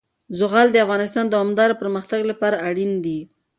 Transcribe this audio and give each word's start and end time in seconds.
زغال 0.39 0.67
د 0.71 0.77
افغانستان 0.85 1.25
د 1.27 1.31
دوامداره 1.35 1.79
پرمختګ 1.81 2.21
لپاره 2.31 2.61
اړین 2.67 2.91
دي. 3.05 3.19